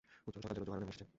উজ্জ্বল 0.27 0.41
সকাল 0.43 0.53
ছিলো, 0.55 0.65
জোয়ারও 0.67 0.81
নেমে 0.81 0.91
গেছে। 0.91 1.05